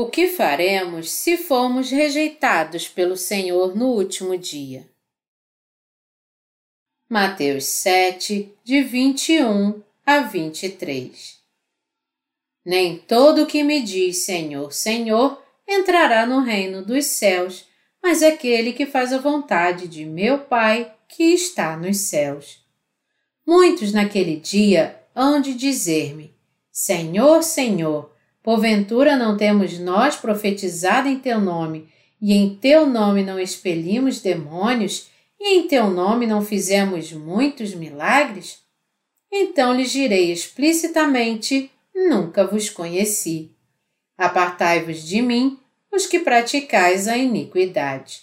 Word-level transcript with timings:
O 0.00 0.06
que 0.06 0.28
faremos 0.28 1.10
se 1.10 1.36
formos 1.36 1.90
rejeitados 1.90 2.86
pelo 2.86 3.16
Senhor 3.16 3.74
no 3.74 3.86
último 3.86 4.38
dia? 4.38 4.88
Mateus 7.08 7.64
7, 7.64 8.54
de 8.62 8.80
21 8.80 9.82
a 10.06 10.20
23 10.20 11.40
Nem 12.64 12.96
todo 12.96 13.44
que 13.44 13.64
me 13.64 13.82
diz 13.82 14.18
Senhor, 14.18 14.72
Senhor 14.72 15.42
entrará 15.66 16.24
no 16.24 16.42
reino 16.42 16.84
dos 16.84 17.04
céus, 17.06 17.66
mas 18.00 18.22
aquele 18.22 18.72
que 18.74 18.86
faz 18.86 19.12
a 19.12 19.18
vontade 19.18 19.88
de 19.88 20.04
meu 20.04 20.38
Pai 20.38 20.94
que 21.08 21.24
está 21.24 21.76
nos 21.76 21.96
céus. 21.96 22.64
Muitos 23.44 23.92
naquele 23.92 24.36
dia 24.36 25.02
hão 25.12 25.40
de 25.40 25.54
dizer-me: 25.54 26.32
Senhor, 26.70 27.42
Senhor, 27.42 28.16
Porventura 28.48 29.14
não 29.14 29.36
temos 29.36 29.78
nós 29.78 30.16
profetizado 30.16 31.06
em 31.06 31.18
teu 31.18 31.38
nome, 31.38 31.86
e 32.18 32.32
em 32.32 32.54
teu 32.56 32.86
nome 32.86 33.22
não 33.22 33.38
expelimos 33.38 34.22
demônios, 34.22 35.10
e 35.38 35.58
em 35.58 35.68
teu 35.68 35.90
nome 35.90 36.26
não 36.26 36.40
fizemos 36.40 37.12
muitos 37.12 37.74
milagres? 37.74 38.62
Então 39.30 39.74
lhes 39.74 39.92
direi 39.92 40.32
explicitamente: 40.32 41.70
Nunca 41.94 42.46
vos 42.46 42.70
conheci. 42.70 43.50
Apartai-vos 44.16 45.02
de 45.06 45.20
mim, 45.20 45.60
os 45.92 46.06
que 46.06 46.18
praticais 46.18 47.06
a 47.06 47.18
iniquidade. 47.18 48.22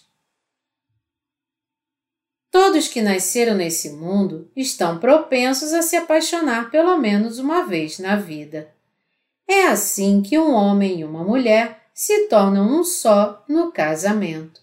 Todos 2.50 2.88
que 2.88 3.00
nasceram 3.00 3.54
nesse 3.54 3.92
mundo 3.92 4.50
estão 4.56 4.98
propensos 4.98 5.72
a 5.72 5.84
se 5.84 5.96
apaixonar 5.96 6.72
pelo 6.72 6.98
menos 6.98 7.38
uma 7.38 7.62
vez 7.68 8.00
na 8.00 8.16
vida. 8.16 8.74
É 9.48 9.68
assim 9.68 10.22
que 10.22 10.38
um 10.38 10.52
homem 10.54 11.00
e 11.00 11.04
uma 11.04 11.24
mulher 11.24 11.84
se 11.94 12.28
tornam 12.28 12.80
um 12.80 12.84
só 12.84 13.44
no 13.48 13.72
casamento. 13.72 14.62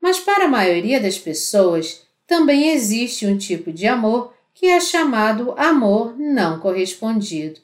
Mas 0.00 0.18
para 0.18 0.44
a 0.44 0.48
maioria 0.48 1.00
das 1.00 1.18
pessoas 1.18 2.02
também 2.26 2.70
existe 2.70 3.26
um 3.26 3.38
tipo 3.38 3.72
de 3.72 3.86
amor 3.86 4.34
que 4.54 4.66
é 4.66 4.80
chamado 4.80 5.54
amor 5.56 6.18
não 6.18 6.60
correspondido. 6.60 7.60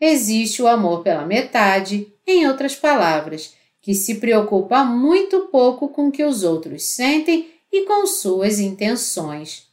Existe 0.00 0.60
o 0.60 0.66
amor 0.66 1.02
pela 1.02 1.24
metade, 1.24 2.12
em 2.26 2.46
outras 2.46 2.74
palavras, 2.74 3.54
que 3.80 3.94
se 3.94 4.16
preocupa 4.16 4.84
muito 4.84 5.48
pouco 5.52 5.88
com 5.88 6.08
o 6.08 6.12
que 6.12 6.24
os 6.24 6.42
outros 6.42 6.84
sentem 6.84 7.50
e 7.72 7.82
com 7.86 8.06
suas 8.06 8.58
intenções. 8.58 9.66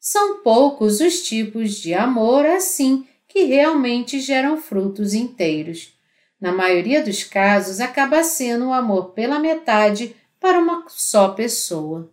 São 0.00 0.42
poucos 0.42 1.00
os 1.00 1.22
tipos 1.22 1.74
de 1.74 1.94
amor 1.94 2.46
assim 2.46 3.06
que 3.36 3.44
realmente 3.44 4.18
geram 4.18 4.56
frutos 4.56 5.12
inteiros. 5.12 5.94
Na 6.40 6.52
maioria 6.52 7.04
dos 7.04 7.22
casos, 7.22 7.80
acaba 7.80 8.24
sendo 8.24 8.68
o 8.68 8.72
amor 8.72 9.10
pela 9.10 9.38
metade 9.38 10.16
para 10.40 10.58
uma 10.58 10.86
só 10.88 11.28
pessoa. 11.32 12.10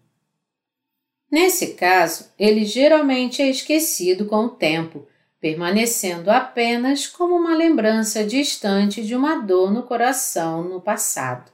Nesse 1.32 1.76
caso, 1.76 2.30
ele 2.38 2.66
geralmente 2.66 3.42
é 3.42 3.50
esquecido 3.50 4.26
com 4.26 4.48
o 4.48 4.50
tempo, 4.50 5.08
permanecendo 5.40 6.30
apenas 6.30 7.08
como 7.08 7.38
uma 7.38 7.56
lembrança 7.56 8.26
distante 8.26 9.02
de 9.02 9.16
uma 9.16 9.36
dor 9.36 9.72
no 9.72 9.84
coração 9.84 10.62
no 10.62 10.82
passado. 10.82 11.54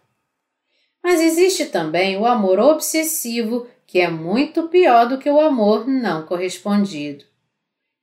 Mas 1.04 1.22
existe 1.22 1.68
também 1.68 2.18
o 2.18 2.26
amor 2.26 2.58
obsessivo, 2.58 3.68
que 3.86 4.00
é 4.00 4.10
muito 4.10 4.68
pior 4.68 5.08
do 5.08 5.20
que 5.20 5.30
o 5.30 5.40
amor 5.40 5.88
não 5.88 6.26
correspondido. 6.26 7.29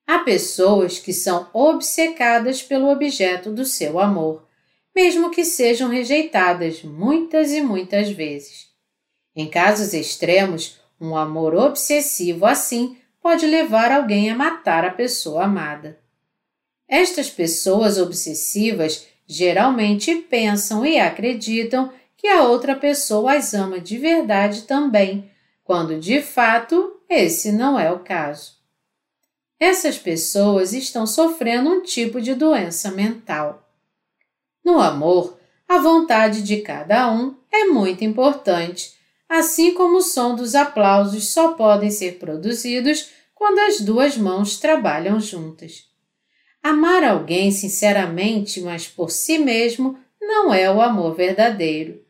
Há 0.06 0.20
pessoas 0.20 1.00
que 1.00 1.12
são 1.12 1.48
obcecadas 1.52 2.62
pelo 2.62 2.90
objeto 2.90 3.50
do 3.50 3.64
seu 3.64 3.98
amor, 3.98 4.46
mesmo 4.94 5.30
que 5.30 5.44
sejam 5.44 5.88
rejeitadas 5.88 6.82
muitas 6.82 7.52
e 7.52 7.60
muitas 7.60 8.08
vezes. 8.08 8.68
Em 9.34 9.50
casos 9.50 9.92
extremos, 9.92 10.78
um 11.00 11.16
amor 11.16 11.54
obsessivo 11.54 12.46
assim 12.46 12.96
pode 13.20 13.44
levar 13.44 13.90
alguém 13.90 14.30
a 14.30 14.36
matar 14.36 14.84
a 14.84 14.90
pessoa 14.90 15.44
amada. 15.44 15.98
Estas 16.88 17.28
pessoas 17.28 17.98
obsessivas 17.98 19.06
geralmente 19.26 20.14
pensam 20.14 20.86
e 20.86 21.00
acreditam 21.00 21.92
que 22.16 22.28
a 22.28 22.44
outra 22.44 22.76
pessoa 22.76 23.34
as 23.34 23.52
ama 23.52 23.80
de 23.80 23.98
verdade 23.98 24.62
também, 24.62 25.28
quando 25.64 25.98
de 25.98 26.22
fato 26.22 27.00
esse 27.08 27.50
não 27.50 27.78
é 27.78 27.90
o 27.90 27.98
caso. 27.98 28.56
Essas 29.58 29.98
pessoas 29.98 30.72
estão 30.72 31.06
sofrendo 31.06 31.70
um 31.70 31.82
tipo 31.82 32.20
de 32.20 32.34
doença 32.34 32.90
mental. 32.90 33.66
No 34.62 34.78
amor, 34.80 35.38
a 35.68 35.78
vontade 35.78 36.42
de 36.42 36.58
cada 36.58 37.10
um 37.10 37.34
é 37.50 37.64
muito 37.64 38.04
importante, 38.04 38.94
assim 39.28 39.72
como 39.72 39.96
o 39.96 40.02
som 40.02 40.34
dos 40.34 40.54
aplausos 40.54 41.28
só 41.28 41.54
podem 41.54 41.90
ser 41.90 42.18
produzidos 42.18 43.10
quando 43.34 43.58
as 43.60 43.80
duas 43.80 44.16
mãos 44.16 44.58
trabalham 44.58 45.18
juntas. 45.18 45.84
Amar 46.62 47.04
alguém 47.04 47.50
sinceramente, 47.50 48.60
mas 48.60 48.86
por 48.86 49.10
si 49.10 49.38
mesmo, 49.38 49.98
não 50.20 50.52
é 50.52 50.70
o 50.70 50.82
amor 50.82 51.14
verdadeiro. 51.14 52.04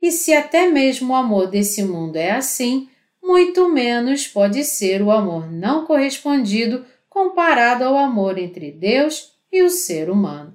E 0.00 0.10
se 0.10 0.32
até 0.32 0.66
mesmo 0.66 1.12
o 1.12 1.16
amor 1.16 1.48
desse 1.48 1.82
mundo 1.82 2.16
é 2.16 2.32
assim, 2.32 2.88
muito 3.24 3.70
menos 3.70 4.28
pode 4.28 4.62
ser 4.62 5.00
o 5.00 5.10
amor 5.10 5.50
não 5.50 5.86
correspondido 5.86 6.84
comparado 7.08 7.82
ao 7.82 7.96
amor 7.96 8.36
entre 8.38 8.70
Deus 8.70 9.32
e 9.50 9.62
o 9.62 9.70
ser 9.70 10.10
humano. 10.10 10.54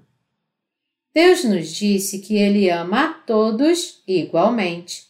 Deus 1.12 1.44
nos 1.44 1.69
disse 1.72 2.19
que 2.19 2.38
Ele 2.38 2.69
ama 2.69 3.06
a 3.06 3.13
todos 3.13 4.03
igualmente. 4.08 5.08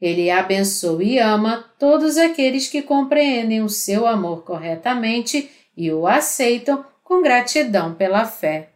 Ele 0.00 0.28
abençoa 0.28 1.02
e 1.04 1.18
ama 1.18 1.72
todos 1.78 2.16
aqueles 2.16 2.68
que 2.68 2.82
compreendem 2.82 3.62
o 3.62 3.68
seu 3.68 4.06
amor 4.06 4.42
corretamente 4.44 5.50
e 5.76 5.92
o 5.92 6.06
aceitam 6.06 6.84
com 7.04 7.22
gratidão 7.22 7.94
pela 7.94 8.24
fé. 8.24 8.70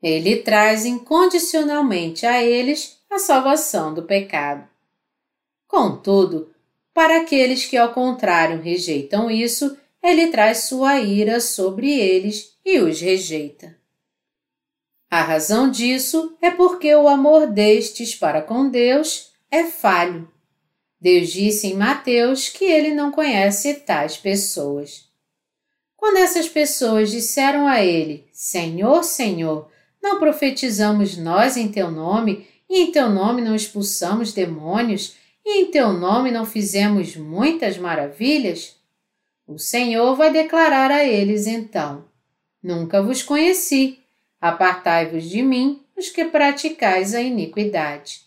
Ele 0.00 0.36
traz 0.36 0.84
incondicionalmente 0.84 2.24
a 2.24 2.42
eles 2.42 3.00
a 3.10 3.18
salvação 3.18 3.92
do 3.92 4.04
pecado. 4.04 4.68
Contudo, 5.66 6.54
para 6.96 7.18
aqueles 7.18 7.66
que, 7.66 7.76
ao 7.76 7.92
contrário, 7.92 8.62
rejeitam 8.62 9.30
isso, 9.30 9.76
ele 10.02 10.28
traz 10.28 10.60
sua 10.60 10.98
ira 10.98 11.42
sobre 11.42 11.92
eles 11.92 12.56
e 12.64 12.78
os 12.78 12.98
rejeita. 12.98 13.76
A 15.10 15.20
razão 15.20 15.70
disso 15.70 16.34
é 16.40 16.50
porque 16.50 16.94
o 16.94 17.06
amor 17.06 17.48
destes 17.48 18.14
para 18.14 18.40
com 18.40 18.70
Deus 18.70 19.30
é 19.50 19.64
falho. 19.64 20.26
Deus 20.98 21.28
disse 21.28 21.66
em 21.66 21.74
Mateus 21.74 22.48
que 22.48 22.64
ele 22.64 22.94
não 22.94 23.12
conhece 23.12 23.74
tais 23.74 24.16
pessoas. 24.16 25.04
Quando 25.98 26.16
essas 26.16 26.48
pessoas 26.48 27.10
disseram 27.10 27.68
a 27.68 27.84
ele: 27.84 28.26
Senhor, 28.32 29.04
Senhor, 29.04 29.70
não 30.02 30.18
profetizamos 30.18 31.14
nós 31.18 31.58
em 31.58 31.68
teu 31.68 31.90
nome 31.90 32.46
e 32.70 32.80
em 32.80 32.90
teu 32.90 33.10
nome 33.10 33.42
não 33.42 33.54
expulsamos 33.54 34.32
demônios 34.32 35.14
e 35.46 35.60
em 35.60 35.70
teu 35.70 35.92
nome 35.92 36.32
não 36.32 36.44
fizemos 36.44 37.14
muitas 37.14 37.78
maravilhas? 37.78 38.74
O 39.46 39.58
Senhor 39.58 40.16
vai 40.16 40.32
declarar 40.32 40.90
a 40.90 41.04
eles 41.04 41.46
então: 41.46 42.04
Nunca 42.60 43.00
vos 43.00 43.22
conheci. 43.22 44.00
Apartai-vos 44.40 45.22
de 45.30 45.42
mim, 45.42 45.84
os 45.96 46.08
que 46.10 46.24
praticais 46.24 47.14
a 47.14 47.22
iniquidade. 47.22 48.22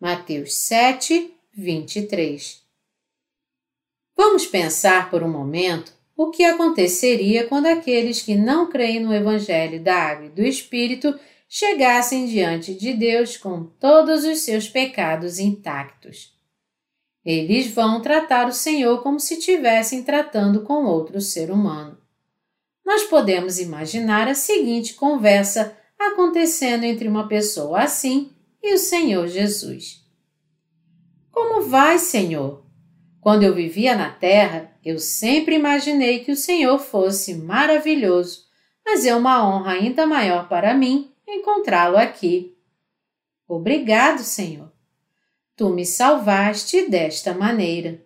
Mateus 0.00 0.54
7, 0.54 1.32
23. 1.54 2.60
Vamos 4.16 4.44
pensar 4.44 5.10
por 5.10 5.22
um 5.22 5.30
momento 5.30 5.92
o 6.16 6.30
que 6.30 6.44
aconteceria 6.44 7.46
quando 7.46 7.66
aqueles 7.66 8.20
que 8.20 8.34
não 8.34 8.68
creem 8.68 8.98
no 8.98 9.14
Evangelho 9.14 9.80
da 9.80 9.94
Água 9.94 10.26
e 10.26 10.30
do 10.30 10.42
Espírito 10.42 11.18
chegassem 11.48 12.26
diante 12.26 12.74
de 12.74 12.92
Deus 12.92 13.36
com 13.36 13.64
todos 13.64 14.24
os 14.24 14.40
seus 14.40 14.68
pecados 14.68 15.38
intactos. 15.38 16.33
Eles 17.24 17.70
vão 17.70 18.02
tratar 18.02 18.46
o 18.46 18.52
Senhor 18.52 19.02
como 19.02 19.18
se 19.18 19.34
estivessem 19.34 20.02
tratando 20.02 20.60
com 20.62 20.84
outro 20.84 21.20
ser 21.22 21.50
humano. 21.50 21.96
Nós 22.84 23.04
podemos 23.04 23.58
imaginar 23.58 24.28
a 24.28 24.34
seguinte 24.34 24.92
conversa 24.92 25.74
acontecendo 25.98 26.84
entre 26.84 27.08
uma 27.08 27.26
pessoa 27.26 27.80
assim 27.80 28.30
e 28.62 28.74
o 28.74 28.78
Senhor 28.78 29.26
Jesus. 29.26 30.04
Como 31.30 31.62
vai, 31.62 31.98
Senhor? 31.98 32.62
Quando 33.22 33.42
eu 33.42 33.54
vivia 33.54 33.96
na 33.96 34.10
terra, 34.10 34.70
eu 34.84 34.98
sempre 34.98 35.54
imaginei 35.54 36.22
que 36.22 36.30
o 36.30 36.36
Senhor 36.36 36.78
fosse 36.78 37.34
maravilhoso, 37.34 38.44
mas 38.84 39.06
é 39.06 39.16
uma 39.16 39.48
honra 39.48 39.72
ainda 39.72 40.06
maior 40.06 40.46
para 40.46 40.74
mim 40.74 41.10
encontrá-lo 41.26 41.96
aqui. 41.96 42.54
Obrigado, 43.48 44.18
Senhor 44.18 44.73
tu 45.56 45.70
me 45.70 45.86
salvaste 45.86 46.88
desta 46.88 47.32
maneira. 47.32 48.02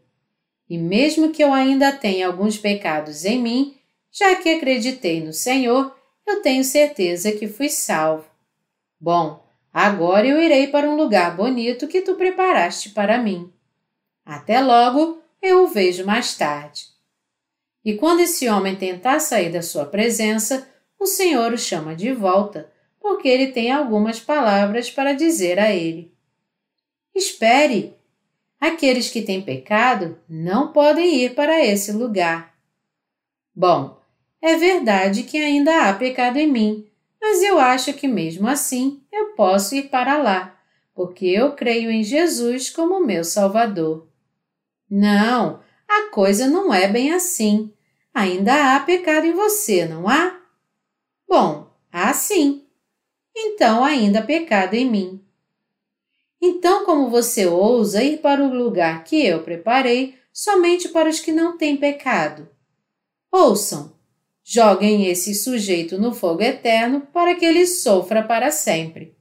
E 0.68 0.76
mesmo 0.76 1.30
que 1.30 1.42
eu 1.42 1.52
ainda 1.52 1.92
tenha 1.92 2.26
alguns 2.26 2.58
pecados 2.58 3.24
em 3.24 3.40
mim, 3.40 3.78
já 4.12 4.36
que 4.36 4.50
acreditei 4.50 5.20
no 5.22 5.32
Senhor, 5.32 5.96
eu 6.26 6.42
tenho 6.42 6.62
certeza 6.62 7.32
que 7.32 7.48
fui 7.48 7.70
salvo. 7.70 8.26
Bom, 9.00 9.42
agora 9.72 10.26
eu 10.26 10.40
irei 10.40 10.66
para 10.66 10.88
um 10.88 10.96
lugar 10.96 11.36
bonito 11.36 11.88
que 11.88 12.02
tu 12.02 12.14
preparaste 12.16 12.90
para 12.90 13.18
mim. 13.18 13.50
Até 14.24 14.60
logo, 14.60 15.22
eu 15.40 15.64
o 15.64 15.68
vejo 15.68 16.04
mais 16.04 16.36
tarde. 16.36 16.86
E 17.82 17.94
quando 17.94 18.20
esse 18.20 18.48
homem 18.48 18.76
tentar 18.76 19.20
sair 19.20 19.50
da 19.50 19.62
sua 19.62 19.86
presença, 19.86 20.68
o 20.98 21.06
Senhor 21.06 21.52
o 21.52 21.58
chama 21.58 21.96
de 21.96 22.12
volta, 22.12 22.70
porque 23.00 23.26
ele 23.26 23.52
tem 23.52 23.70
algumas 23.70 24.20
palavras 24.20 24.90
para 24.90 25.14
dizer 25.14 25.58
a 25.58 25.72
ele. 25.72 26.12
Espere! 27.18 27.96
Aqueles 28.60 29.10
que 29.10 29.22
têm 29.22 29.42
pecado 29.42 30.20
não 30.28 30.72
podem 30.72 31.16
ir 31.16 31.34
para 31.34 31.64
esse 31.64 31.90
lugar. 31.90 32.54
Bom, 33.52 34.00
é 34.40 34.54
verdade 34.54 35.24
que 35.24 35.36
ainda 35.36 35.88
há 35.88 35.92
pecado 35.94 36.36
em 36.36 36.46
mim, 36.46 36.86
mas 37.20 37.42
eu 37.42 37.58
acho 37.58 37.92
que 37.92 38.06
mesmo 38.06 38.46
assim 38.46 39.02
eu 39.12 39.34
posso 39.34 39.74
ir 39.74 39.90
para 39.90 40.16
lá, 40.22 40.56
porque 40.94 41.26
eu 41.26 41.56
creio 41.56 41.90
em 41.90 42.04
Jesus 42.04 42.70
como 42.70 43.04
meu 43.04 43.24
Salvador. 43.24 44.06
Não, 44.88 45.60
a 45.88 46.10
coisa 46.12 46.46
não 46.46 46.72
é 46.72 46.86
bem 46.86 47.12
assim. 47.12 47.72
Ainda 48.14 48.76
há 48.76 48.80
pecado 48.80 49.26
em 49.26 49.32
você, 49.32 49.84
não 49.84 50.08
há? 50.08 50.40
Bom, 51.28 51.68
há 51.90 52.12
sim. 52.14 52.64
Então 53.36 53.84
ainda 53.84 54.20
há 54.20 54.22
pecado 54.22 54.74
em 54.74 54.88
mim. 54.88 55.27
Então, 56.40 56.84
como 56.84 57.10
você 57.10 57.46
ousa 57.46 58.02
ir 58.02 58.18
para 58.18 58.42
o 58.42 58.54
lugar 58.54 59.02
que 59.04 59.24
eu 59.24 59.42
preparei 59.42 60.14
somente 60.32 60.88
para 60.88 61.08
os 61.08 61.18
que 61.18 61.32
não 61.32 61.58
têm 61.58 61.76
pecado? 61.76 62.48
Ouçam, 63.30 63.92
joguem 64.44 65.06
esse 65.06 65.34
sujeito 65.34 65.98
no 65.98 66.14
fogo 66.14 66.42
eterno 66.42 67.00
para 67.12 67.34
que 67.34 67.44
ele 67.44 67.66
sofra 67.66 68.22
para 68.22 68.50
sempre. 68.50 69.16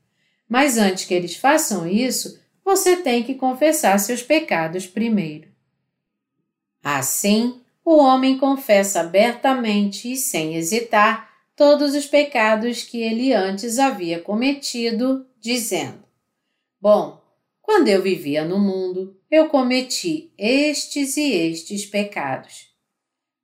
Mas 0.48 0.78
antes 0.78 1.06
que 1.06 1.14
eles 1.14 1.36
façam 1.36 1.88
isso, 1.88 2.40
você 2.64 2.98
tem 2.98 3.24
que 3.24 3.34
confessar 3.34 3.98
seus 4.00 4.22
pecados 4.22 4.86
primeiro. 4.86 5.50
Assim, 6.84 7.60
o 7.84 7.98
homem 7.98 8.38
confessa 8.38 9.02
abertamente 9.02 10.12
e 10.12 10.16
sem 10.16 10.56
hesitar 10.56 11.30
todos 11.56 11.96
os 11.96 12.06
pecados 12.06 12.84
que 12.84 13.02
ele 13.02 13.34
antes 13.34 13.80
havia 13.80 14.20
cometido, 14.20 15.26
dizendo: 15.40 16.07
Bom, 16.80 17.22
quando 17.62 17.88
eu 17.88 18.02
vivia 18.02 18.46
no 18.46 18.60
mundo, 18.60 19.20
eu 19.30 19.50
cometi 19.50 20.32
estes 20.38 21.18
e 21.18 21.34
estes 21.34 21.86
pecados. 21.86 22.68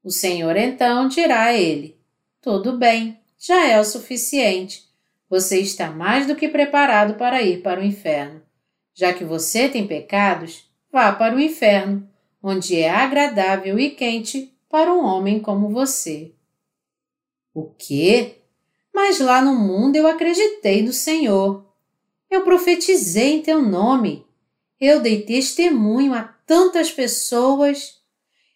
O 0.04 0.12
Senhor 0.12 0.56
então 0.56 1.08
dirá 1.08 1.46
a 1.46 1.54
ele: 1.54 2.00
Tudo 2.42 2.78
bem, 2.78 3.20
já 3.38 3.68
é 3.68 3.80
o 3.80 3.84
suficiente. 3.84 4.84
Você 5.30 5.60
está 5.60 5.90
mais 5.90 6.28
do 6.28 6.36
que 6.36 6.48
preparado 6.48 7.16
para 7.16 7.42
ir 7.42 7.62
para 7.62 7.82
o 7.82 7.84
inferno. 7.84 8.42
Já 8.94 9.12
que 9.12 9.24
você 9.24 9.68
tem 9.68 9.88
pecados, 9.88 10.70
vá 10.92 11.12
para 11.12 11.36
o 11.36 11.40
inferno, 11.40 12.08
onde 12.42 12.80
é 12.80 12.90
agradável 12.90 13.80
e 13.80 13.90
quente 13.90 14.54
para 14.70 14.94
um 14.94 15.04
homem 15.04 15.40
como 15.40 15.70
você. 15.70 16.34
O 17.54 17.66
quê? 17.72 18.44
Mas 18.94 19.20
lá 19.20 19.42
no 19.42 19.56
mundo 19.56 19.96
eu 19.96 20.08
acreditei 20.08 20.84
no 20.84 20.94
Senhor. 20.94 21.73
Eu 22.34 22.42
profetizei 22.42 23.36
em 23.36 23.42
teu 23.44 23.62
nome. 23.62 24.26
Eu 24.82 25.00
dei 25.00 25.22
testemunho 25.22 26.16
a 26.16 26.24
tantas 26.24 26.92
pessoas. 26.92 28.00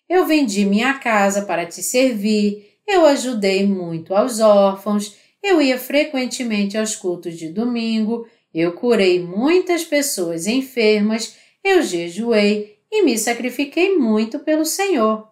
Eu 0.10 0.26
vendi 0.26 0.66
minha 0.66 0.96
casa 0.96 1.44
para 1.44 1.64
te 1.64 1.84
servir. 1.84 2.80
Eu 2.88 3.06
ajudei 3.06 3.68
muito 3.68 4.16
aos 4.16 4.40
órfãos. 4.40 5.16
Eu 5.44 5.62
ia 5.62 5.78
frequentemente 5.78 6.76
aos 6.76 6.96
cultos 6.96 7.38
de 7.38 7.50
domingo. 7.50 8.28
Eu 8.52 8.74
curei 8.74 9.22
muitas 9.22 9.84
pessoas 9.84 10.48
enfermas. 10.48 11.38
Eu 11.64 11.84
jejuei 11.84 12.80
e 12.92 13.04
me 13.04 13.16
sacrifiquei 13.16 13.96
muito 13.96 14.40
pelo 14.40 14.66
Senhor. 14.66 15.30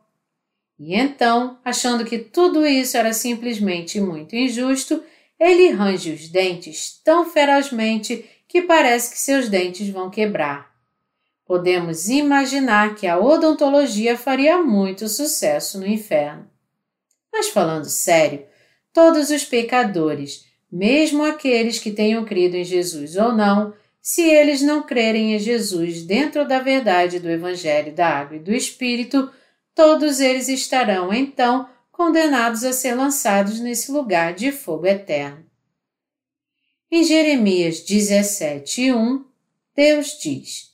E 0.78 0.94
então, 0.94 1.58
achando 1.66 2.06
que 2.06 2.20
tudo 2.20 2.64
isso 2.64 2.96
era 2.96 3.12
simplesmente 3.12 4.00
muito 4.00 4.36
injusto, 4.36 5.02
ele 5.40 5.70
range 5.70 6.12
os 6.12 6.30
dentes 6.30 7.02
tão 7.04 7.26
ferozmente 7.26 8.24
que 8.56 8.62
parece 8.62 9.12
que 9.12 9.20
seus 9.20 9.50
dentes 9.50 9.90
vão 9.90 10.10
quebrar. 10.10 10.72
Podemos 11.46 12.08
imaginar 12.08 12.96
que 12.96 13.06
a 13.06 13.20
odontologia 13.20 14.18
faria 14.18 14.64
muito 14.64 15.10
sucesso 15.10 15.78
no 15.78 15.86
inferno. 15.86 16.50
Mas 17.34 17.50
falando 17.50 17.90
sério, 17.90 18.46
todos 18.94 19.30
os 19.30 19.44
pecadores, 19.44 20.46
mesmo 20.72 21.26
aqueles 21.26 21.80
que 21.80 21.92
tenham 21.92 22.24
crido 22.24 22.56
em 22.56 22.64
Jesus 22.64 23.18
ou 23.18 23.34
não, 23.34 23.74
se 24.02 24.22
eles 24.22 24.62
não 24.62 24.84
crerem 24.84 25.36
em 25.36 25.40
Jesus 25.40 26.04
dentro 26.04 26.48
da 26.48 26.60
verdade 26.60 27.20
do 27.20 27.30
Evangelho 27.30 27.94
da 27.94 28.08
Água 28.08 28.38
e 28.38 28.40
do 28.40 28.54
Espírito, 28.54 29.30
todos 29.76 30.22
eles 30.22 30.48
estarão 30.48 31.14
então 31.14 31.68
condenados 31.92 32.64
a 32.64 32.72
ser 32.72 32.96
lançados 32.96 33.60
nesse 33.60 33.92
lugar 33.92 34.34
de 34.34 34.54
fogo 34.54 34.86
eterno. 34.86 35.46
Em 36.92 37.04
Jeremias 37.04 37.82
17, 37.82 38.94
1, 38.94 39.26
Deus 39.76 40.20
diz: 40.22 40.72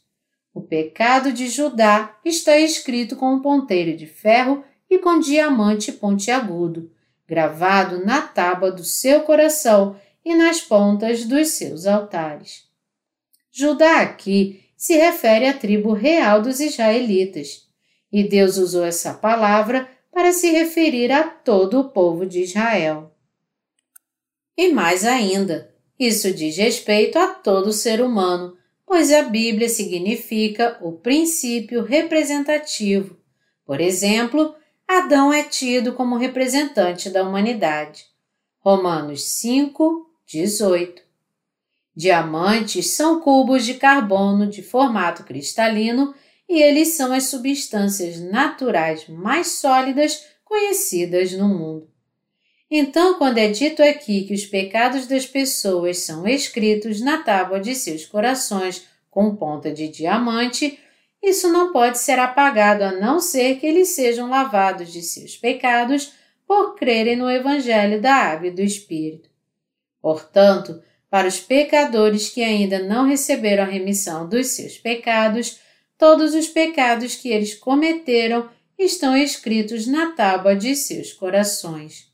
O 0.53 0.61
pecado 0.61 1.31
de 1.31 1.47
Judá 1.47 2.19
está 2.25 2.57
escrito 2.57 3.15
com 3.15 3.33
um 3.33 3.41
ponteiro 3.41 3.95
de 3.95 4.05
ferro 4.05 4.63
e 4.89 4.99
com 4.99 5.19
diamante 5.19 5.91
pontiagudo, 5.91 6.91
gravado 7.25 8.05
na 8.05 8.21
tábua 8.21 8.71
do 8.71 8.83
seu 8.83 9.21
coração 9.21 9.95
e 10.23 10.35
nas 10.35 10.59
pontas 10.59 11.23
dos 11.25 11.49
seus 11.49 11.87
altares. 11.87 12.69
Judá 13.49 14.01
aqui 14.01 14.65
se 14.75 14.97
refere 14.97 15.45
à 15.45 15.53
tribo 15.53 15.93
real 15.93 16.41
dos 16.41 16.59
israelitas, 16.59 17.69
e 18.11 18.27
Deus 18.27 18.57
usou 18.57 18.83
essa 18.83 19.13
palavra 19.13 19.89
para 20.11 20.33
se 20.33 20.51
referir 20.51 21.09
a 21.11 21.23
todo 21.23 21.79
o 21.79 21.89
povo 21.89 22.25
de 22.25 22.41
Israel. 22.41 23.15
E 24.57 24.73
mais 24.73 25.05
ainda, 25.05 25.70
isso 26.01 26.33
diz 26.33 26.57
respeito 26.57 27.19
a 27.19 27.27
todo 27.27 27.72
ser 27.72 28.01
humano, 28.01 28.58
pois 28.88 29.13
a 29.13 29.22
Bíblia 29.22 29.70
significa 29.70 30.75
o 30.81 30.93
princípio 30.93 31.84
representativo. 31.84 33.20
Por 33.63 33.79
exemplo, 33.79 34.55
Adão 34.88 35.31
é 35.31 35.43
tido 35.43 35.93
como 35.93 36.17
representante 36.17 37.08
da 37.08 37.22
humanidade. 37.22 38.05
Romanos 38.62 39.24
5, 39.25 40.10
18. 40.25 41.03
Diamantes 41.96 42.89
são 42.89 43.20
cubos 43.20 43.63
de 43.63 43.75
carbono 43.75 44.48
de 44.48 44.63
formato 44.63 45.24
cristalino 45.24 46.15
e 46.50 46.60
eles 46.60 46.96
são 46.96 47.13
as 47.13 47.25
substâncias 47.25 48.20
naturais 48.20 49.08
mais 49.08 49.51
sólidas 49.51 50.25
conhecidas 50.43 51.31
no 51.34 51.48
mundo. 51.48 51.90
Então, 52.73 53.15
quando 53.15 53.37
é 53.37 53.49
dito 53.49 53.83
aqui 53.83 54.23
que 54.23 54.33
os 54.33 54.45
pecados 54.45 55.05
das 55.05 55.25
pessoas 55.25 55.97
são 55.97 56.25
escritos 56.25 57.01
na 57.01 57.17
tábua 57.17 57.59
de 57.59 57.75
seus 57.75 58.05
corações 58.05 58.87
com 59.09 59.35
ponta 59.35 59.73
de 59.73 59.89
diamante, 59.89 60.79
isso 61.21 61.49
não 61.51 61.73
pode 61.73 61.99
ser 61.99 62.17
apagado 62.17 62.85
a 62.85 62.93
não 62.93 63.19
ser 63.19 63.59
que 63.59 63.67
eles 63.67 63.89
sejam 63.89 64.29
lavados 64.29 64.91
de 64.93 65.01
seus 65.01 65.35
pecados 65.35 66.13
por 66.47 66.75
crerem 66.75 67.17
no 67.17 67.29
Evangelho 67.29 68.01
da 68.01 68.15
Água 68.15 68.47
e 68.47 68.51
do 68.51 68.61
Espírito. 68.61 69.29
Portanto, 70.01 70.81
para 71.09 71.27
os 71.27 71.41
pecadores 71.41 72.29
que 72.29 72.41
ainda 72.41 72.79
não 72.79 73.05
receberam 73.05 73.63
a 73.63 73.67
remissão 73.67 74.29
dos 74.29 74.47
seus 74.47 74.77
pecados, 74.77 75.59
todos 75.97 76.33
os 76.33 76.47
pecados 76.47 77.15
que 77.15 77.27
eles 77.27 77.53
cometeram 77.53 78.49
estão 78.79 79.15
escritos 79.15 79.85
na 79.85 80.13
tábua 80.13 80.55
de 80.55 80.73
seus 80.73 81.11
corações. 81.11 82.11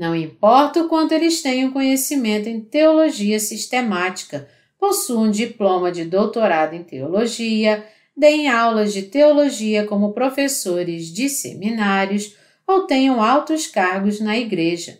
Não 0.00 0.16
importa 0.16 0.80
o 0.80 0.88
quanto 0.88 1.12
eles 1.12 1.42
tenham 1.42 1.72
conhecimento 1.72 2.48
em 2.48 2.58
teologia 2.58 3.38
sistemática, 3.38 4.48
possuam 4.78 5.30
diploma 5.30 5.92
de 5.92 6.06
doutorado 6.06 6.72
em 6.74 6.82
teologia, 6.82 7.86
deem 8.16 8.48
aulas 8.48 8.94
de 8.94 9.02
teologia 9.02 9.84
como 9.84 10.14
professores 10.14 11.12
de 11.12 11.28
seminários 11.28 12.34
ou 12.66 12.86
tenham 12.86 13.22
altos 13.22 13.66
cargos 13.66 14.20
na 14.20 14.38
igreja. 14.38 14.98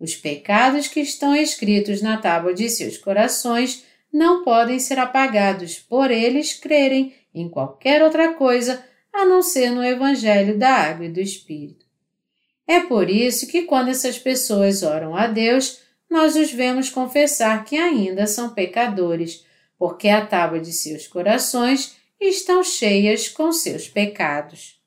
Os 0.00 0.16
pecados 0.16 0.88
que 0.88 1.00
estão 1.00 1.36
escritos 1.36 2.00
na 2.00 2.16
tábua 2.16 2.54
de 2.54 2.70
seus 2.70 2.96
corações 2.96 3.84
não 4.10 4.44
podem 4.44 4.78
ser 4.78 4.98
apagados 4.98 5.78
por 5.78 6.10
eles 6.10 6.54
crerem 6.54 7.12
em 7.34 7.50
qualquer 7.50 8.02
outra 8.02 8.32
coisa 8.32 8.82
a 9.12 9.26
não 9.26 9.42
ser 9.42 9.70
no 9.72 9.84
Evangelho 9.84 10.58
da 10.58 10.70
Água 10.70 11.04
e 11.04 11.10
do 11.10 11.20
Espírito. 11.20 11.87
É 12.68 12.80
por 12.80 13.08
isso 13.08 13.46
que, 13.46 13.62
quando 13.62 13.88
essas 13.88 14.18
pessoas 14.18 14.82
oram 14.82 15.16
a 15.16 15.26
Deus, 15.26 15.80
nós 16.10 16.36
os 16.36 16.52
vemos 16.52 16.90
confessar 16.90 17.64
que 17.64 17.78
ainda 17.78 18.26
são 18.26 18.50
pecadores, 18.50 19.42
porque 19.78 20.08
a 20.08 20.26
tábua 20.26 20.60
de 20.60 20.70
seus 20.70 21.06
corações 21.06 21.96
estão 22.20 22.62
cheias 22.62 23.26
com 23.26 23.50
seus 23.52 23.88
pecados. 23.88 24.78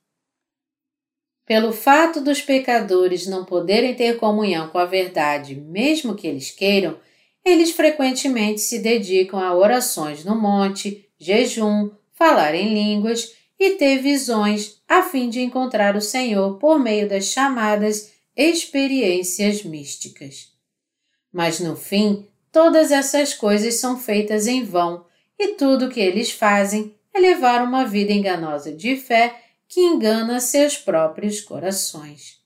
Pelo 1.46 1.74
fato 1.74 2.22
dos 2.22 2.40
pecadores 2.40 3.26
não 3.26 3.44
poderem 3.44 3.96
ter 3.96 4.18
comunhão 4.18 4.70
com 4.70 4.78
a 4.78 4.86
verdade, 4.86 5.56
mesmo 5.56 6.16
que 6.16 6.28
eles 6.28 6.52
queiram, 6.52 7.00
eles 7.44 7.72
frequentemente 7.72 8.62
se 8.62 8.78
dedicam 8.78 9.40
a 9.40 9.56
orações 9.56 10.24
no 10.24 10.40
monte, 10.40 11.10
jejum, 11.20 11.90
falar 12.14 12.54
em 12.54 12.74
línguas 12.74 13.34
e 13.60 13.72
ter 13.72 13.98
visões 13.98 14.81
a 14.91 15.03
fim 15.03 15.29
de 15.29 15.39
encontrar 15.39 15.95
o 15.95 16.01
Senhor 16.01 16.57
por 16.57 16.77
meio 16.77 17.07
das 17.07 17.27
chamadas 17.27 18.12
experiências 18.36 19.63
místicas. 19.63 20.50
Mas 21.31 21.62
no 21.62 21.77
fim, 21.77 22.27
todas 22.51 22.91
essas 22.91 23.33
coisas 23.33 23.75
são 23.75 23.98
feitas 23.98 24.48
em 24.48 24.65
vão 24.65 25.05
e 25.39 25.53
tudo 25.53 25.86
o 25.86 25.89
que 25.89 26.01
eles 26.01 26.31
fazem 26.31 26.93
é 27.13 27.21
levar 27.21 27.63
uma 27.63 27.86
vida 27.86 28.12
enganosa 28.12 28.74
de 28.74 28.98
fé 28.98 29.41
que 29.65 29.79
engana 29.79 30.41
seus 30.41 30.77
próprios 30.77 31.39
corações. 31.39 32.41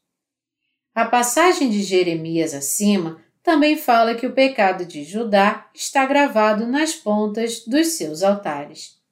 A 0.94 1.04
passagem 1.04 1.68
de 1.72 1.82
Jeremias 1.82 2.54
acima 2.54 3.20
também 3.42 3.76
fala 3.76 4.14
que 4.14 4.28
o 4.28 4.34
pecado 4.34 4.86
de 4.86 5.04
Judá 5.04 5.68
está 5.74 6.06
gravado 6.06 6.68
nas 6.68 6.94
pontas 6.94 7.66
dos 7.66 7.88
seus 7.94 8.22
altares. 8.22 9.04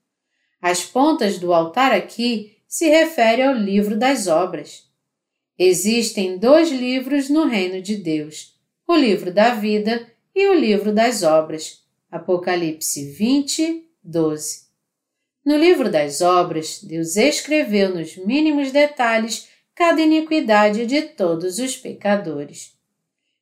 As 0.62 0.84
pontas 0.84 1.40
do 1.40 1.52
altar 1.52 1.92
aqui 1.92 2.53
se 2.74 2.90
refere 2.90 3.44
ao 3.44 3.54
livro 3.54 3.96
das 3.96 4.26
obras. 4.26 4.90
Existem 5.60 6.40
dois 6.40 6.72
livros 6.72 7.30
no 7.30 7.46
reino 7.46 7.80
de 7.80 7.96
Deus: 7.96 8.60
o 8.88 8.96
livro 8.96 9.32
da 9.32 9.54
vida 9.54 10.10
e 10.34 10.48
o 10.48 10.56
livro 10.56 10.92
das 10.92 11.22
obras. 11.22 11.84
Apocalipse 12.10 13.12
20, 13.12 13.88
12. 14.04 14.64
No 15.46 15.56
livro 15.56 15.88
das 15.88 16.22
obras, 16.22 16.84
Deus 16.84 17.16
escreveu 17.16 17.94
nos 17.94 18.18
mínimos 18.18 18.72
detalhes 18.72 19.48
cada 19.76 20.02
iniquidade 20.02 20.88
de 20.88 21.04
todos 21.04 21.60
os 21.60 21.78
pecadores. 21.78 22.74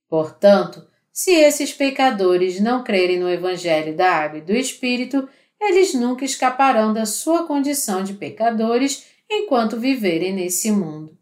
Portanto, 0.09 0.85
se 1.09 1.31
esses 1.31 1.71
pecadores 1.71 2.59
não 2.59 2.83
crerem 2.83 3.17
no 3.17 3.29
Evangelho 3.29 3.95
da 3.95 4.11
Água 4.11 4.39
e 4.39 4.41
do 4.41 4.51
Espírito, 4.51 5.25
eles 5.57 5.93
nunca 5.93 6.25
escaparão 6.25 6.91
da 6.91 7.05
sua 7.05 7.47
condição 7.47 8.03
de 8.03 8.15
pecadores 8.15 9.10
enquanto 9.33 9.79
viverem 9.79 10.33
nesse 10.33 10.69
mundo. 10.71 11.17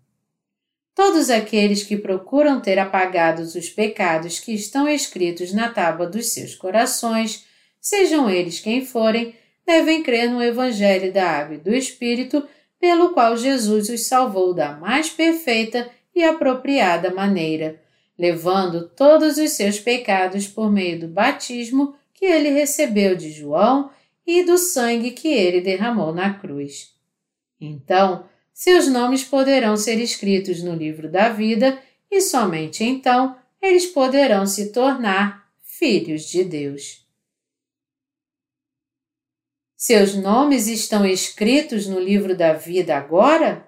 Todos 0.95 1.29
aqueles 1.29 1.83
que 1.83 1.95
procuram 1.95 2.59
ter 2.59 2.79
apagados 2.79 3.55
os 3.55 3.69
pecados 3.69 4.39
que 4.39 4.51
estão 4.51 4.87
escritos 4.89 5.53
na 5.53 5.69
tábua 5.69 6.07
dos 6.07 6.33
seus 6.33 6.55
corações, 6.55 7.45
sejam 7.79 8.29
eles 8.29 8.59
quem 8.59 8.83
forem, 8.83 9.35
devem 9.65 10.01
crer 10.01 10.29
no 10.29 10.41
Evangelho 10.41 11.13
da 11.13 11.23
Água 11.25 11.55
e 11.55 11.59
do 11.59 11.73
Espírito 11.73 12.45
pelo 12.79 13.11
qual 13.11 13.37
Jesus 13.37 13.89
os 13.89 14.07
salvou 14.07 14.53
da 14.53 14.73
mais 14.73 15.09
perfeita 15.09 15.89
e 16.15 16.23
apropriada 16.23 17.13
maneira, 17.13 17.79
levando 18.17 18.89
todos 18.89 19.37
os 19.37 19.51
seus 19.51 19.79
pecados 19.79 20.47
por 20.47 20.71
meio 20.71 20.99
do 20.99 21.07
batismo 21.07 21.95
que 22.13 22.25
ele 22.25 22.49
recebeu 22.49 23.15
de 23.15 23.31
João 23.31 23.91
e 24.25 24.43
do 24.43 24.57
sangue 24.57 25.11
que 25.11 25.27
ele 25.27 25.61
derramou 25.61 26.13
na 26.13 26.33
cruz. 26.33 26.98
Então, 27.59 28.27
seus 28.53 28.87
nomes 28.87 29.23
poderão 29.23 29.75
ser 29.77 29.99
escritos 29.99 30.61
no 30.63 30.73
livro 30.73 31.09
da 31.09 31.29
vida 31.29 31.81
e 32.09 32.21
somente 32.21 32.83
então 32.83 33.37
eles 33.61 33.85
poderão 33.85 34.45
se 34.45 34.71
tornar 34.71 35.49
filhos 35.61 36.23
de 36.23 36.43
Deus. 36.43 37.05
Seus 39.77 40.13
nomes 40.13 40.67
estão 40.67 41.05
escritos 41.05 41.87
no 41.87 41.99
livro 41.99 42.35
da 42.35 42.51
vida 42.51 42.97
agora? 42.97 43.65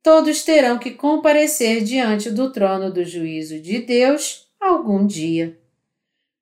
Todos 0.00 0.42
terão 0.42 0.78
que 0.78 0.92
comparecer 0.92 1.82
diante 1.82 2.30
do 2.30 2.52
trono 2.52 2.92
do 2.92 3.04
juízo 3.04 3.58
de 3.58 3.80
Deus 3.80 4.48
algum 4.60 5.04
dia. 5.04 5.58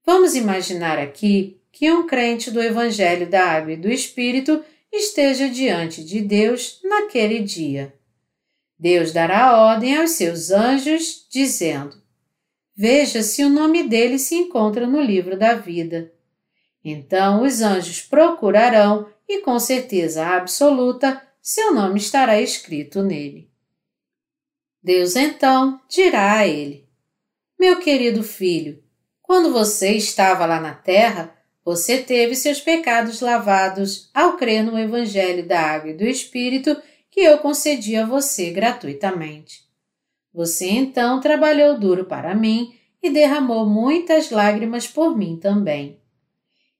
Vamos 0.05 0.35
imaginar 0.35 0.99
aqui 0.99 1.59
que 1.71 1.91
um 1.91 2.07
crente 2.07 2.51
do 2.51 2.61
Evangelho 2.61 3.27
da 3.31 3.47
Água 3.47 3.73
e 3.73 3.77
do 3.77 3.89
Espírito 3.89 4.63
esteja 4.93 5.49
diante 5.49 6.05
de 6.05 6.21
Deus 6.21 6.81
naquele 6.85 7.41
dia. 7.41 7.95
Deus 8.79 9.13
dará 9.13 9.57
ordem 9.57 9.97
aos 9.97 10.11
seus 10.11 10.51
anjos, 10.51 11.27
dizendo: 11.31 12.03
Veja 12.77 13.23
se 13.23 13.45
o 13.45 13.49
nome 13.49 13.89
dele 13.89 14.19
se 14.19 14.35
encontra 14.35 14.87
no 14.87 15.01
livro 15.01 15.39
da 15.39 15.55
vida. 15.55 16.13
Então 16.85 17.43
os 17.43 17.63
anjos 17.63 18.03
procurarão 18.03 19.09
e, 19.29 19.41
com 19.41 19.59
certeza 19.59 20.27
absoluta, 20.27 21.23
seu 21.41 21.73
nome 21.73 21.99
estará 21.99 22.41
escrito 22.41 23.03
nele. 23.03 23.51
Deus 24.83 25.15
então 25.15 25.81
dirá 25.89 26.39
a 26.39 26.47
ele: 26.47 26.89
Meu 27.59 27.79
querido 27.79 28.23
filho, 28.23 28.83
quando 29.21 29.53
você 29.53 29.93
estava 29.93 30.45
lá 30.45 30.61
na 30.61 30.75
terra, 30.75 31.37
você 31.65 31.99
teve 31.99 32.35
seus 32.35 32.61
pecados 32.61 33.21
lavados 33.21 34.11
ao 34.13 34.37
crer 34.37 34.65
no 34.65 34.79
Evangelho 34.79 35.47
da 35.47 35.61
Água 35.61 35.91
e 35.91 35.97
do 35.97 36.05
Espírito 36.05 36.77
que 37.11 37.21
eu 37.21 37.39
concedi 37.39 37.97
a 37.97 38.07
você 38.07 38.51
gratuitamente. 38.51 39.63
Você 40.33 40.69
então 40.69 41.21
trabalhou 41.21 41.79
duro 41.79 42.05
para 42.05 42.35
mim 42.35 42.75
e 43.03 43.11
derramou 43.11 43.67
muitas 43.67 44.31
lágrimas 44.31 44.87
por 44.87 45.17
mim 45.17 45.37
também 45.37 46.03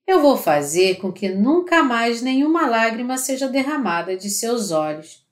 eu 0.05 0.21
vou 0.21 0.37
fazer 0.37 0.95
com 0.95 1.11
que 1.11 1.29
nunca 1.29 1.81
mais 1.81 2.21
nenhuma 2.21 2.67
lágrima 2.67 3.17
seja 3.17 3.47
derramada 3.47 4.15
de 4.17 4.29
seus 4.29 4.71
olhos. 4.71 5.25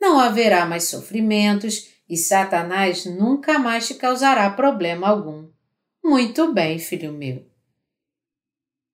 Não 0.00 0.18
haverá 0.18 0.64
mais 0.64 0.84
sofrimentos 0.84 1.88
e 2.08 2.16
Satanás 2.16 3.04
nunca 3.04 3.58
mais 3.58 3.86
te 3.86 3.94
causará 3.94 4.48
problema 4.50 5.08
algum. 5.08 5.48
Muito 6.02 6.52
bem, 6.52 6.78
filho 6.78 7.12
meu. 7.12 7.44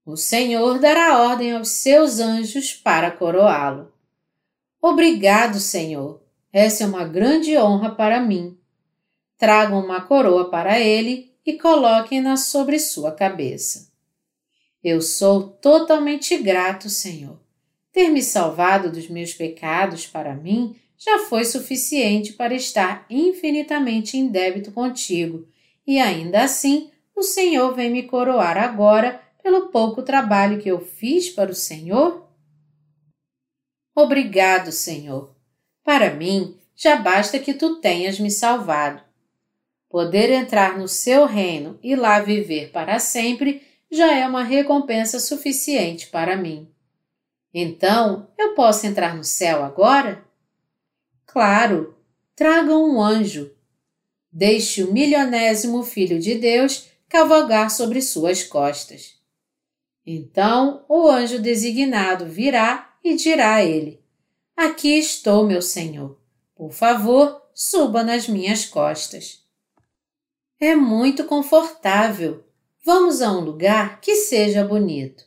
O 0.07 0.17
Senhor 0.17 0.79
dará 0.79 1.19
ordem 1.19 1.53
aos 1.53 1.69
seus 1.69 2.21
anjos 2.21 2.75
para 2.75 3.11
coroá-lo. 3.11 3.91
Obrigado, 4.81 5.59
Senhor. 5.59 6.23
Essa 6.53 6.85
é 6.85 6.87
uma 6.87 7.05
grande 7.05 7.57
honra 7.57 7.95
para 7.95 8.21
mim. 8.21 8.59
Tragam 9.39 9.83
uma 9.83 10.03
coroa 10.03 10.51
para 10.51 10.79
ele 10.79 11.33
e 11.45 11.55
coloquem-na 11.55 12.37
sobre 12.37 12.79
sua 12.79 13.13
cabeça. 13.13 13.91
Eu 14.83 15.01
sou 15.01 15.49
totalmente 15.49 16.37
grato, 16.37 16.91
Senhor. 16.91 17.41
Ter 17.91 18.11
me 18.11 18.23
salvado 18.23 18.93
dos 18.93 19.09
meus 19.09 19.33
pecados 19.33 20.07
para 20.07 20.35
mim 20.35 20.77
já 20.99 21.21
foi 21.21 21.45
suficiente 21.45 22.35
para 22.35 22.55
estar 22.55 23.07
infinitamente 23.09 24.19
em 24.19 24.29
débito 24.29 24.71
contigo, 24.71 25.49
e 25.87 25.99
ainda 25.99 26.43
assim 26.43 26.91
o 27.17 27.23
Senhor 27.23 27.75
vem 27.75 27.91
me 27.91 28.03
coroar 28.03 28.59
agora 28.59 29.24
pelo 29.45 29.69
pouco 29.69 30.03
trabalho 30.03 30.59
que 30.59 30.71
eu 30.71 30.81
fiz 30.81 31.29
para 31.29 31.51
o 31.51 31.55
Senhor? 31.55 32.27
Obrigado, 33.95 34.73
Senhor. 34.73 35.37
Para 35.85 36.15
mim, 36.15 36.59
já 36.75 36.97
basta 36.97 37.39
que 37.39 37.53
tu 37.53 37.77
tenhas 37.77 38.19
me 38.19 38.31
salvado. 38.31 39.03
Poder 39.91 40.31
entrar 40.31 40.79
no 40.79 40.89
seu 40.89 41.27
reino 41.27 41.79
e 41.83 41.95
lá 41.95 42.21
viver 42.21 42.71
para 42.73 42.99
sempre 42.99 43.63
já 43.93 44.17
é 44.17 44.27
uma 44.27 44.43
recompensa 44.43 45.21
suficiente 45.21 46.07
para 46.07 46.39
mim. 46.39 46.67
Então, 47.53 48.27
eu 48.39 48.55
posso 48.55 48.87
entrar 48.87 49.15
no 49.15 49.23
céu 49.23 49.63
agora? 49.63 50.25
Claro, 51.27 51.95
tragam 52.35 52.83
um 52.83 53.01
anjo. 53.01 53.55
Deixe 54.33 54.83
o 54.83 54.91
milionésimo 54.91 55.83
Filho 55.83 56.19
de 56.19 56.35
Deus 56.35 56.89
cavalgar 57.11 57.71
sobre 57.71 58.01
suas 58.01 58.43
costas. 58.43 59.14
Então 60.07 60.85
o 60.89 61.09
anjo 61.09 61.39
designado 61.39 62.27
virá 62.27 62.95
e 63.03 63.15
dirá 63.17 63.57
a 63.57 63.65
ele: 63.65 64.03
Aqui 64.57 64.99
estou, 64.99 65.47
meu 65.47 65.63
senhor. 65.63 66.19
Por 66.55 66.73
favor, 66.73 67.43
suba 67.53 68.03
nas 68.03 68.29
minhas 68.29 68.67
costas. 68.67 69.43
É 70.61 70.77
muito 70.77 71.25
confortável, 71.25 72.45
Vamos 72.87 73.23
a 73.23 73.33
um 73.33 73.41
lugar 73.41 73.99
que 73.99 74.15
seja 74.15 74.63
bonito. 74.63 75.25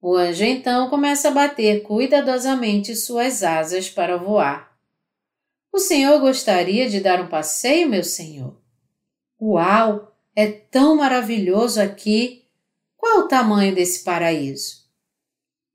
O 0.00 0.16
anjo 0.16 0.42
então 0.42 0.90
começa 0.90 1.28
a 1.28 1.30
bater 1.30 1.84
cuidadosamente 1.84 2.96
suas 2.96 3.44
asas 3.44 3.88
para 3.88 4.16
voar. 4.16 4.76
O 5.72 5.78
senhor 5.78 6.18
gostaria 6.18 6.90
de 6.90 6.98
dar 6.98 7.20
um 7.20 7.28
passeio, 7.28 7.88
meu 7.88 8.02
senhor? 8.02 8.60
Uau! 9.40 10.12
É 10.34 10.50
tão 10.50 10.96
maravilhoso 10.96 11.80
aqui! 11.80 12.41
Qual 13.02 13.22
o 13.22 13.26
tamanho 13.26 13.74
desse 13.74 14.04
paraíso? 14.04 14.84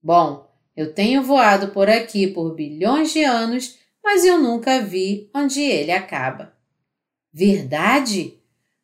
Bom, 0.02 0.50
eu 0.74 0.94
tenho 0.94 1.22
voado 1.22 1.74
por 1.74 1.90
aqui 1.90 2.26
por 2.26 2.56
bilhões 2.56 3.12
de 3.12 3.22
anos, 3.22 3.78
mas 4.02 4.24
eu 4.24 4.38
nunca 4.38 4.82
vi 4.82 5.30
onde 5.36 5.62
ele 5.62 5.92
acaba. 5.92 6.56
Verdade? 7.34 8.40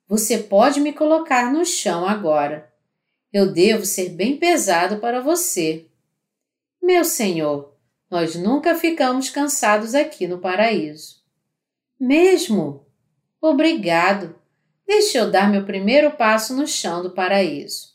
Você 0.10 0.40
pode 0.40 0.82
me 0.82 0.92
colocar 0.92 1.54
no 1.54 1.64
chão 1.64 2.06
agora. 2.06 2.70
Eu 3.32 3.50
devo 3.50 3.86
ser 3.86 4.10
bem 4.10 4.36
pesado 4.36 4.98
para 4.98 5.22
você. 5.22 5.86
Meu 6.82 7.06
senhor, 7.06 7.74
nós 8.12 8.36
nunca 8.36 8.76
ficamos 8.76 9.30
cansados 9.30 9.96
aqui 9.96 10.28
no 10.28 10.40
paraíso. 10.40 11.24
Mesmo? 11.98 12.86
Obrigado. 13.40 14.36
deixe 14.86 15.18
eu 15.18 15.32
dar 15.32 15.50
meu 15.50 15.66
primeiro 15.66 16.12
passo 16.12 16.54
no 16.54 16.68
chão 16.68 17.02
do 17.02 17.12
paraíso. 17.12 17.93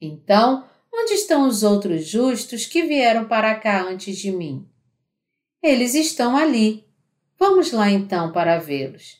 Então, 0.00 0.64
onde 0.92 1.12
estão 1.12 1.46
os 1.46 1.62
outros 1.62 2.06
justos 2.06 2.66
que 2.66 2.82
vieram 2.82 3.26
para 3.26 3.54
cá 3.54 3.82
antes 3.82 4.16
de 4.16 4.32
mim? 4.32 4.66
Eles 5.62 5.94
estão 5.94 6.36
ali. 6.36 6.84
Vamos 7.38 7.70
lá 7.72 7.90
então 7.90 8.32
para 8.32 8.58
vê-los. 8.58 9.18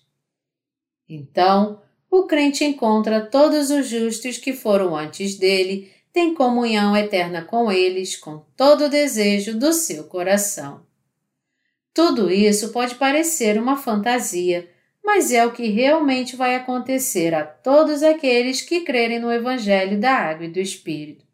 Então, 1.08 1.82
o 2.10 2.24
crente 2.24 2.64
encontra 2.64 3.20
todos 3.20 3.70
os 3.70 3.88
justos 3.88 4.38
que 4.38 4.52
foram 4.52 4.96
antes 4.96 5.36
dele, 5.36 5.92
tem 6.12 6.34
comunhão 6.34 6.96
eterna 6.96 7.44
com 7.44 7.70
eles, 7.70 8.16
com 8.16 8.38
todo 8.56 8.86
o 8.86 8.88
desejo 8.88 9.56
do 9.58 9.72
seu 9.72 10.04
coração. 10.04 10.84
Tudo 11.92 12.30
isso 12.30 12.70
pode 12.70 12.94
parecer 12.94 13.60
uma 13.60 13.76
fantasia, 13.76 14.68
mas 15.04 15.32
é 15.32 15.44
o 15.44 15.52
que 15.52 15.68
realmente 15.68 16.36
vai 16.36 16.54
acontecer 16.54 17.34
a 17.34 17.44
todos 17.44 18.02
aqueles 18.02 18.62
que 18.62 18.82
crerem 18.82 19.18
no 19.18 19.32
Evangelho 19.32 19.98
da 19.98 20.12
Água 20.12 20.46
e 20.46 20.50
do 20.50 20.60
Espírito. 20.60 21.24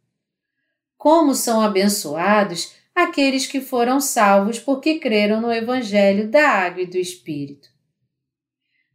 Como 0.97 1.35
são 1.35 1.61
abençoados 1.61 2.75
aqueles 2.95 3.47
que 3.47 3.61
foram 3.61 4.01
salvos 4.01 4.59
porque 4.59 4.99
creram 4.99 5.41
no 5.41 5.53
Evangelho 5.53 6.29
da 6.29 6.49
Água 6.49 6.83
e 6.83 6.87
do 6.87 6.97
Espírito. 6.97 7.69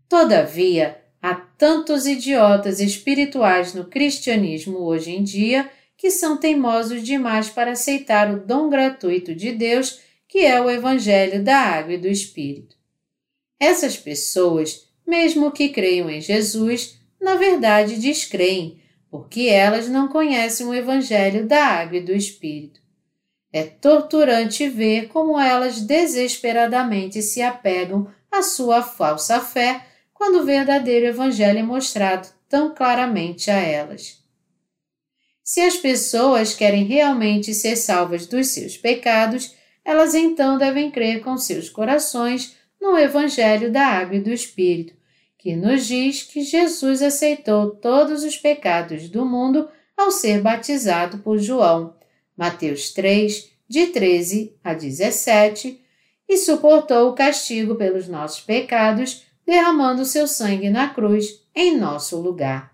Todavia, 0.10 1.00
há 1.22 1.36
tantos 1.36 2.08
idiotas 2.08 2.80
espirituais 2.80 3.74
no 3.74 3.86
cristianismo 3.86 4.80
hoje 4.80 5.12
em 5.12 5.24
dia 5.24 5.70
que 5.96 6.10
são 6.10 6.36
teimosos 6.36 7.04
demais 7.04 7.48
para 7.48 7.74
aceitar 7.74 8.34
o 8.34 8.44
dom 8.44 8.70
gratuito 8.70 9.36
de 9.36 9.52
Deus, 9.52 10.02
que 10.28 10.40
é 10.40 10.60
o 10.60 10.68
Evangelho 10.68 11.44
da 11.44 11.58
Água 11.58 11.94
e 11.94 11.98
do 12.00 12.08
Espírito. 12.08 12.81
Essas 13.62 13.96
pessoas, 13.96 14.88
mesmo 15.06 15.52
que 15.52 15.70
creiam 15.70 16.10
em 16.10 16.20
Jesus, 16.20 17.00
na 17.22 17.36
verdade 17.36 17.98
descreem, 17.98 18.82
porque 19.08 19.42
elas 19.42 19.88
não 19.88 20.08
conhecem 20.08 20.66
o 20.66 20.74
Evangelho 20.74 21.46
da 21.46 21.64
Água 21.64 21.98
e 21.98 22.02
do 22.02 22.12
Espírito. 22.12 22.82
É 23.54 23.62
torturante 23.62 24.68
ver 24.68 25.10
como 25.10 25.40
elas 25.40 25.80
desesperadamente 25.80 27.22
se 27.22 27.40
apegam 27.40 28.12
à 28.32 28.42
sua 28.42 28.82
falsa 28.82 29.40
fé 29.40 29.86
quando 30.12 30.40
o 30.40 30.44
verdadeiro 30.44 31.06
Evangelho 31.06 31.60
é 31.60 31.64
mostrado 31.64 32.30
tão 32.50 32.74
claramente 32.74 33.52
a 33.52 33.60
elas. 33.60 34.24
Se 35.44 35.62
as 35.62 35.76
pessoas 35.78 36.56
querem 36.56 36.86
realmente 36.86 37.54
ser 37.54 37.76
salvas 37.76 38.26
dos 38.26 38.48
seus 38.48 38.76
pecados, 38.76 39.54
elas 39.86 40.16
então 40.16 40.58
devem 40.58 40.90
crer 40.90 41.22
com 41.22 41.38
seus 41.38 41.70
corações 41.70 42.60
no 42.82 42.98
Evangelho 42.98 43.72
da 43.72 43.86
Água 43.86 44.16
e 44.16 44.20
do 44.20 44.34
Espírito, 44.34 44.96
que 45.38 45.56
nos 45.56 45.86
diz 45.86 46.24
que 46.24 46.42
Jesus 46.42 47.02
aceitou 47.02 47.70
todos 47.70 48.24
os 48.24 48.36
pecados 48.36 49.08
do 49.08 49.24
mundo 49.24 49.70
ao 49.96 50.10
ser 50.10 50.42
batizado 50.42 51.20
por 51.20 51.38
João, 51.38 51.96
Mateus 52.36 52.92
3, 52.92 53.52
de 53.68 53.88
13 53.88 54.56
a 54.64 54.74
17, 54.74 55.80
e 56.28 56.38
suportou 56.38 57.10
o 57.10 57.14
castigo 57.14 57.76
pelos 57.76 58.08
nossos 58.08 58.42
pecados, 58.42 59.26
derramando 59.46 60.06
seu 60.06 60.28
sangue 60.28 60.70
na 60.70 60.90
cruz 60.90 61.46
em 61.54 61.78
nosso 61.78 62.20
lugar. 62.20 62.72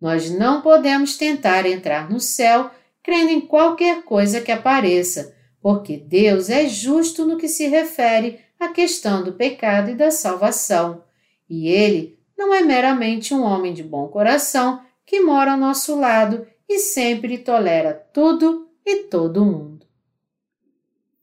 Nós 0.00 0.30
não 0.30 0.60
podemos 0.60 1.16
tentar 1.16 1.64
entrar 1.64 2.10
no 2.10 2.20
céu 2.20 2.70
crendo 3.02 3.30
em 3.30 3.40
qualquer 3.40 4.02
coisa 4.02 4.40
que 4.40 4.50
apareça, 4.50 5.34
porque 5.60 5.96
Deus 5.96 6.50
é 6.50 6.68
justo 6.68 7.24
no 7.24 7.36
que 7.36 7.48
se 7.48 7.68
refere 7.68 8.40
a 8.62 8.68
questão 8.68 9.24
do 9.24 9.32
pecado 9.32 9.90
e 9.90 9.94
da 9.94 10.10
salvação, 10.10 11.02
e 11.48 11.68
ele 11.68 12.18
não 12.38 12.54
é 12.54 12.62
meramente 12.62 13.34
um 13.34 13.42
homem 13.42 13.74
de 13.74 13.82
bom 13.82 14.06
coração 14.08 14.80
que 15.04 15.20
mora 15.20 15.52
ao 15.52 15.58
nosso 15.58 15.98
lado 15.98 16.46
e 16.68 16.78
sempre 16.78 17.38
tolera 17.38 17.92
tudo 18.12 18.68
e 18.86 19.04
todo 19.04 19.44
mundo. 19.44 19.84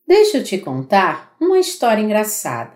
Deixa 0.06 0.38
eu 0.38 0.44
te 0.44 0.58
contar 0.58 1.36
uma 1.40 1.60
história 1.60 2.02
engraçada. 2.02 2.74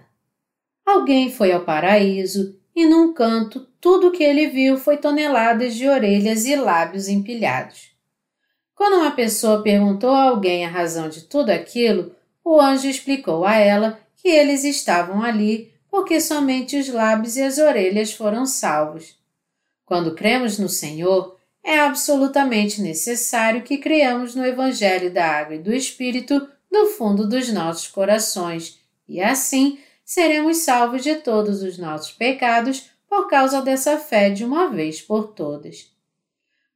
Alguém 0.86 1.32
foi 1.32 1.52
ao 1.52 1.65
paraíso 1.65 2.60
e 2.76 2.86
num 2.86 3.13
canto 3.13 3.67
tudo 3.82 4.08
o 4.08 4.12
que 4.12 4.23
ele 4.23 4.47
viu 4.47 4.78
foi 4.78 4.97
toneladas 4.97 5.76
de 5.76 5.88
orelhas 5.88 6.45
e 6.45 6.56
lábios 6.56 7.08
empilhados. 7.08 7.91
Quando 8.73 8.95
uma 8.95 9.12
pessoa 9.12 9.62
perguntou 9.62 10.12
a 10.12 10.23
alguém 10.23 10.65
a 10.65 10.69
razão 10.69 11.10
de 11.10 11.23
tudo 11.23 11.49
aquilo, 11.49 12.15
o 12.43 12.60
anjo 12.60 12.88
explicou 12.88 13.45
a 13.45 13.56
ela 13.56 13.99
que 14.23 14.29
eles 14.29 14.63
estavam 14.63 15.21
ali 15.21 15.73
porque 15.91 16.21
somente 16.21 16.77
os 16.77 16.88
lábios 16.88 17.36
e 17.36 17.43
as 17.43 17.57
orelhas 17.57 18.13
foram 18.13 18.45
salvos. 18.45 19.15
Quando 19.86 20.15
cremos 20.15 20.57
no 20.57 20.69
Senhor, 20.69 21.38
é 21.62 21.77
absolutamente 21.77 22.81
necessário 22.81 23.62
que 23.62 23.77
criamos 23.77 24.33
no 24.33 24.45
Evangelho 24.45 25.13
da 25.13 25.25
Água 25.25 25.55
e 25.55 25.59
do 25.59 25.73
Espírito 25.73 26.47
no 26.71 26.88
fundo 26.88 27.27
dos 27.27 27.51
nossos 27.51 27.89
corações, 27.89 28.79
e 29.07 29.21
assim 29.21 29.77
seremos 30.03 30.57
salvos 30.57 31.03
de 31.03 31.15
todos 31.15 31.62
os 31.62 31.77
nossos 31.77 32.12
pecados 32.12 32.89
por 33.07 33.27
causa 33.27 33.62
dessa 33.62 33.97
fé 33.99 34.29
de 34.29 34.43
uma 34.43 34.69
vez 34.69 35.01
por 35.01 35.33
todas. 35.33 35.91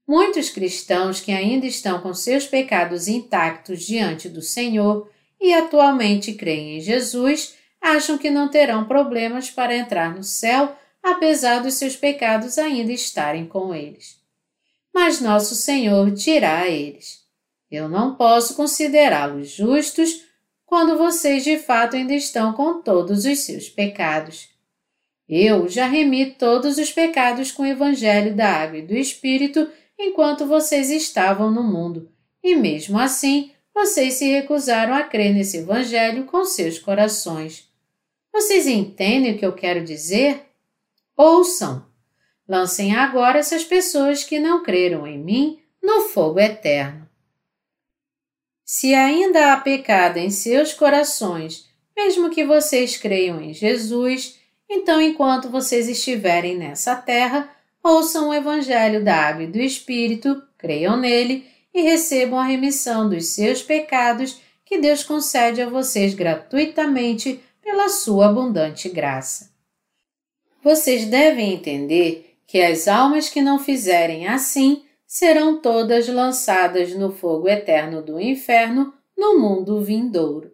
Muitos 0.05 0.49
cristãos 0.49 1.19
que 1.19 1.31
ainda 1.31 1.65
estão 1.65 2.01
com 2.01 2.13
seus 2.13 2.45
pecados 2.45 3.07
intactos 3.07 3.83
diante 3.83 4.29
do 4.29 4.41
Senhor 4.41 5.10
e 5.39 5.54
atualmente 5.54 6.34
creem 6.34 6.78
em 6.78 6.82
Jesus, 6.82 7.56
acham 7.82 8.17
que 8.17 8.30
não 8.30 8.50
terão 8.50 8.86
problemas 8.86 9.50
para 9.50 9.76
entrar 9.76 10.15
no 10.15 10.23
céu, 10.23 10.76
apesar 11.02 11.62
dos 11.62 11.76
seus 11.76 11.95
pecados 11.95 12.58
ainda 12.58 12.91
estarem 12.91 13.45
com 13.45 13.73
eles. 13.73 14.17
Mas 14.93 15.21
nosso 15.21 15.56
Senhor 15.56 16.10
dirá 16.12 16.62
a 16.62 16.67
eles: 16.67 17.23
Eu 17.69 17.88
não 17.88 18.15
posso 18.15 18.56
considerá-los 18.56 19.50
justos 19.50 20.23
quando 20.65 20.97
vocês 20.97 21.43
de 21.43 21.58
fato 21.58 21.95
ainda 21.95 22.13
estão 22.13 22.52
com 22.54 22.82
todos 22.82 23.26
os 23.26 23.39
seus 23.39 23.69
pecados. 23.69 24.50
Eu 25.30 25.67
já 25.67 25.86
remi 25.88 26.32
todos 26.32 26.78
os 26.78 26.91
pecados 26.91 27.52
com 27.52 27.63
o 27.63 27.65
Evangelho 27.65 28.36
da 28.36 28.50
Água 28.50 28.80
e 28.80 28.82
do 28.82 28.95
Espírito 28.95 29.69
enquanto 30.00 30.45
vocês 30.45 30.89
estavam 30.89 31.52
no 31.52 31.63
mundo, 31.63 32.10
e 32.43 32.56
mesmo 32.56 33.00
assim 33.00 33.52
vocês 33.78 34.16
se 34.16 34.26
recusaram 34.26 34.92
a 34.92 35.04
crer 35.04 35.36
nesse 35.36 35.58
Evangelho 35.58 36.26
com 36.26 36.44
seus 36.44 36.80
corações. 36.80 37.70
Vocês 38.34 38.66
entendem 38.66 39.36
o 39.36 39.38
que 39.38 39.46
eu 39.46 39.54
quero 39.54 39.84
dizer? 39.84 40.48
Ouçam! 41.16 41.86
Lancem 42.50 42.96
agora 42.96 43.38
essas 43.38 43.63
pessoas 43.63 44.24
que 44.24 44.40
não 44.40 44.63
creram 44.63 45.06
em 45.06 45.20
mim 45.20 45.60
no 45.82 46.10
fogo 46.10 46.40
eterno. 46.40 47.08
Se 48.66 48.96
ainda 48.96 49.54
há 49.54 49.58
pecado 49.58 50.18
em 50.18 50.32
seus 50.32 50.74
corações, 50.74 51.70
mesmo 51.96 52.32
que 52.32 52.44
vocês 52.44 52.98
creiam 52.98 53.40
em 53.40 53.54
Jesus, 53.54 54.40
então 54.68 55.00
enquanto 55.00 55.52
vocês 55.52 55.88
estiverem 55.88 56.58
nessa 56.58 56.96
terra, 56.96 57.48
ouçam 57.84 58.30
o 58.30 58.34
Evangelho 58.34 59.04
da 59.04 59.16
Água 59.16 59.44
e 59.44 59.48
do 59.48 59.60
Espírito, 59.60 60.42
creiam 60.58 60.98
nele 60.98 61.46
e 61.78 61.82
recebam 61.84 62.40
a 62.40 62.44
remissão 62.44 63.08
dos 63.08 63.28
seus 63.28 63.62
pecados 63.62 64.42
que 64.66 64.80
Deus 64.80 65.04
concede 65.04 65.62
a 65.62 65.70
vocês 65.70 66.16
gratuitamente 66.16 67.40
pela 67.62 67.88
sua 67.88 68.30
abundante 68.30 68.90
graça. 68.90 69.52
Vocês 70.63 71.06
devem 71.06 71.54
entender 71.54 72.40
que 72.48 72.60
as 72.60 72.88
almas 72.88 73.30
que 73.30 73.42
não 73.42 73.60
fizerem 73.60 74.28
assim 74.28 74.86
serão 75.06 75.62
todas 75.62 76.08
lançadas 76.08 76.96
no 76.96 77.12
fogo 77.12 77.48
eterno 77.48 78.02
do 78.02 78.20
inferno 78.20 78.92
no 79.16 79.40
mundo 79.40 79.80
vindouro. 79.80 80.52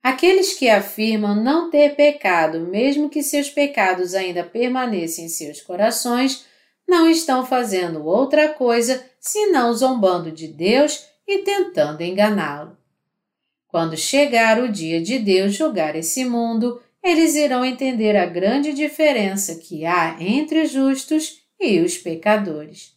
Aqueles 0.00 0.54
que 0.54 0.68
afirmam 0.68 1.34
não 1.34 1.68
ter 1.68 1.96
pecado, 1.96 2.60
mesmo 2.60 3.10
que 3.10 3.24
seus 3.24 3.50
pecados 3.50 4.14
ainda 4.14 4.44
permaneçam 4.44 5.24
em 5.24 5.28
seus 5.28 5.60
corações, 5.60 6.46
não 6.86 7.10
estão 7.10 7.44
fazendo 7.44 8.04
outra 8.04 8.50
coisa 8.50 9.04
senão 9.20 9.74
zombando 9.74 10.30
de 10.30 10.48
Deus 10.48 11.06
e 11.26 11.38
tentando 11.38 12.02
enganá-lo. 12.02 12.76
Quando 13.66 13.96
chegar 13.96 14.62
o 14.62 14.70
dia 14.70 15.02
de 15.02 15.18
Deus 15.18 15.54
julgar 15.54 15.96
esse 15.96 16.24
mundo, 16.24 16.80
eles 17.02 17.34
irão 17.34 17.64
entender 17.64 18.16
a 18.16 18.26
grande 18.26 18.72
diferença 18.72 19.56
que 19.56 19.84
há 19.84 20.16
entre 20.20 20.62
os 20.62 20.70
justos 20.70 21.42
e 21.60 21.80
os 21.80 21.96
pecadores. 21.98 22.94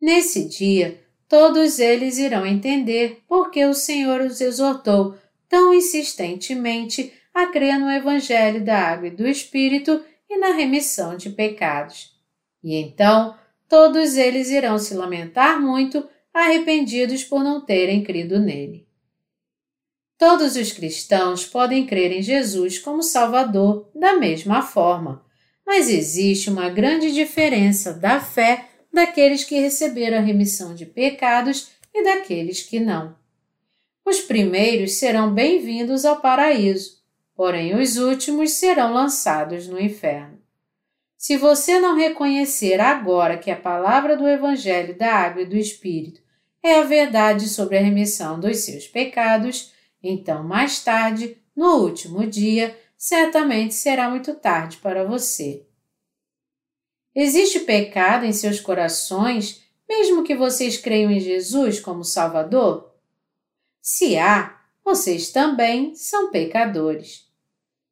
Nesse 0.00 0.48
dia, 0.48 1.00
todos 1.28 1.78
eles 1.78 2.18
irão 2.18 2.44
entender 2.44 3.22
porque 3.28 3.64
o 3.64 3.74
Senhor 3.74 4.20
os 4.22 4.40
exortou 4.40 5.16
tão 5.48 5.72
insistentemente 5.72 7.12
a 7.34 7.46
crer 7.46 7.78
no 7.78 7.90
Evangelho 7.90 8.64
da 8.64 8.78
Água 8.78 9.08
e 9.08 9.10
do 9.10 9.26
Espírito 9.26 10.02
e 10.28 10.38
na 10.38 10.52
remissão 10.52 11.16
de 11.16 11.30
pecados. 11.30 12.11
E 12.62 12.76
então 12.76 13.34
todos 13.68 14.16
eles 14.16 14.50
irão 14.50 14.78
se 14.78 14.94
lamentar 14.94 15.60
muito, 15.60 16.06
arrependidos 16.32 17.24
por 17.24 17.42
não 17.42 17.60
terem 17.64 18.02
crido 18.02 18.38
nele. 18.38 18.86
Todos 20.18 20.56
os 20.56 20.70
cristãos 20.70 21.44
podem 21.44 21.86
crer 21.86 22.12
em 22.12 22.22
Jesus 22.22 22.78
como 22.78 23.02
Salvador 23.02 23.90
da 23.94 24.14
mesma 24.14 24.62
forma, 24.62 25.24
mas 25.66 25.88
existe 25.88 26.50
uma 26.50 26.68
grande 26.68 27.12
diferença 27.12 27.92
da 27.92 28.20
fé 28.20 28.68
daqueles 28.92 29.42
que 29.42 29.58
receberam 29.58 30.18
a 30.18 30.20
remissão 30.20 30.74
de 30.74 30.86
pecados 30.86 31.70
e 31.94 32.04
daqueles 32.04 32.62
que 32.62 32.78
não. 32.78 33.16
Os 34.04 34.20
primeiros 34.20 34.94
serão 34.94 35.32
bem-vindos 35.32 36.04
ao 36.04 36.20
paraíso, 36.20 36.98
porém 37.34 37.74
os 37.74 37.96
últimos 37.96 38.52
serão 38.52 38.92
lançados 38.92 39.66
no 39.66 39.80
inferno. 39.80 40.41
Se 41.22 41.36
você 41.36 41.78
não 41.78 41.94
reconhecer 41.94 42.80
agora 42.80 43.38
que 43.38 43.48
a 43.48 43.54
palavra 43.56 44.16
do 44.16 44.26
Evangelho 44.26 44.98
da 44.98 45.14
Água 45.14 45.42
e 45.42 45.46
do 45.46 45.56
Espírito 45.56 46.20
é 46.60 46.80
a 46.80 46.82
verdade 46.82 47.48
sobre 47.48 47.78
a 47.78 47.80
remissão 47.80 48.40
dos 48.40 48.56
seus 48.56 48.88
pecados, 48.88 49.72
então 50.02 50.42
mais 50.42 50.82
tarde, 50.82 51.40
no 51.54 51.76
último 51.76 52.26
dia, 52.26 52.76
certamente 52.98 53.72
será 53.72 54.10
muito 54.10 54.34
tarde 54.34 54.78
para 54.78 55.04
você. 55.04 55.64
Existe 57.14 57.60
pecado 57.60 58.26
em 58.26 58.32
seus 58.32 58.58
corações, 58.58 59.62
mesmo 59.88 60.24
que 60.24 60.34
vocês 60.34 60.76
creiam 60.76 61.08
em 61.08 61.20
Jesus 61.20 61.78
como 61.78 62.02
Salvador? 62.02 62.92
Se 63.80 64.18
há, 64.18 64.60
vocês 64.84 65.30
também 65.30 65.94
são 65.94 66.32
pecadores. 66.32 67.30